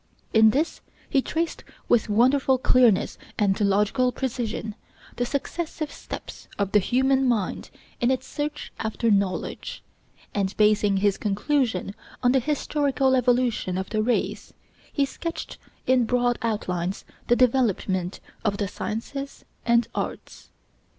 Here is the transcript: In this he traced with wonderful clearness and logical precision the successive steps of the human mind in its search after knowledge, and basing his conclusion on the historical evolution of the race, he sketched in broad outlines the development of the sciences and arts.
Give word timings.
In 0.33 0.49
this 0.49 0.81
he 1.11 1.21
traced 1.21 1.63
with 1.87 2.09
wonderful 2.09 2.57
clearness 2.57 3.19
and 3.37 3.61
logical 3.61 4.11
precision 4.11 4.73
the 5.17 5.27
successive 5.27 5.91
steps 5.91 6.47
of 6.57 6.71
the 6.71 6.79
human 6.79 7.27
mind 7.27 7.69
in 7.99 8.09
its 8.09 8.25
search 8.25 8.73
after 8.79 9.11
knowledge, 9.11 9.83
and 10.33 10.57
basing 10.57 10.97
his 10.97 11.19
conclusion 11.19 11.93
on 12.23 12.31
the 12.31 12.39
historical 12.39 13.13
evolution 13.15 13.77
of 13.77 13.91
the 13.91 14.01
race, 14.01 14.53
he 14.91 15.05
sketched 15.05 15.59
in 15.85 16.05
broad 16.05 16.39
outlines 16.41 17.05
the 17.27 17.35
development 17.35 18.19
of 18.43 18.57
the 18.57 18.67
sciences 18.67 19.45
and 19.67 19.87
arts. 19.93 20.49